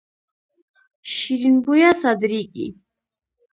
شیرین 1.13 1.55
بویه 1.63 1.89
صادریږي. 2.01 2.67